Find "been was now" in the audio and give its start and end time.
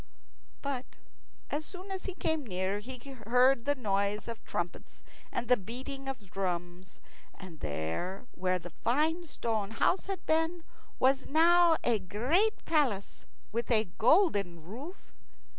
10.25-11.77